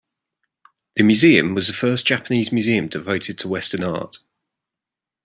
The 0.95 1.03
museum 1.03 1.53
was 1.53 1.67
the 1.67 1.73
first 1.73 2.07
Japanese 2.07 2.51
museum 2.51 2.87
devoted 2.87 3.37
to 3.37 3.47
Western 3.47 3.83
art. 3.83 4.17